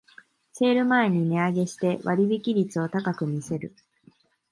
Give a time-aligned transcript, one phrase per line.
[0.51, 3.75] セール前に値上げして割引率を高く見せる